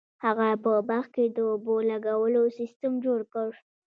هغه 0.25 0.47
په 0.63 0.71
باغ 0.89 1.05
کې 1.15 1.25
د 1.35 1.37
اوبو 1.51 1.75
لګولو 1.89 2.41
سیستم 2.57 2.91
جوړ 3.05 3.19
کړ. 3.33 3.49